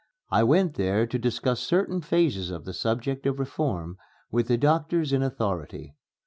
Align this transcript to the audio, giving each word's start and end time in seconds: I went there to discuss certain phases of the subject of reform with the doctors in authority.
I 0.31 0.41
went 0.43 0.77
there 0.77 1.05
to 1.05 1.19
discuss 1.19 1.59
certain 1.59 2.01
phases 2.01 2.49
of 2.49 2.65
the 2.65 2.73
subject 2.73 3.27
of 3.27 3.37
reform 3.37 3.97
with 4.31 4.47
the 4.47 4.57
doctors 4.57 5.13
in 5.13 5.21
authority. 5.21 5.95